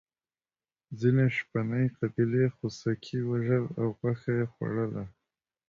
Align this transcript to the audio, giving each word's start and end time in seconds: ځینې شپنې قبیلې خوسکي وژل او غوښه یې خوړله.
ځینې 0.99 1.25
شپنې 1.37 1.83
قبیلې 1.97 2.45
خوسکي 2.55 3.19
وژل 3.29 3.65
او 3.79 3.87
غوښه 3.97 4.31
یې 4.39 4.45
خوړله. 4.51 5.03